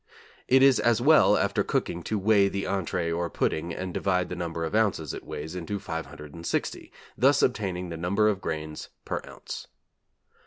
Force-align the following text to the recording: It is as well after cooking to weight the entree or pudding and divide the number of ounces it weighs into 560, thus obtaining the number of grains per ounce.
It 0.47 0.63
is 0.63 0.79
as 0.79 0.99
well 0.99 1.37
after 1.37 1.63
cooking 1.63 2.01
to 2.05 2.17
weight 2.17 2.49
the 2.53 2.65
entree 2.65 3.11
or 3.11 3.29
pudding 3.29 3.71
and 3.71 3.93
divide 3.93 4.29
the 4.29 4.35
number 4.35 4.65
of 4.65 4.73
ounces 4.73 5.13
it 5.13 5.23
weighs 5.23 5.53
into 5.55 5.77
560, 5.77 6.91
thus 7.15 7.43
obtaining 7.43 7.89
the 7.89 7.97
number 7.97 8.27
of 8.27 8.41
grains 8.41 8.89
per 9.05 9.21
ounce. 9.27 9.67